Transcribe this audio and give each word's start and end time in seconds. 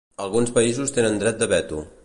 Alguns 0.23 0.53
països 0.55 0.95
tenen 0.97 1.21
dret 1.25 1.41
de 1.43 1.53
veto. 1.55 1.87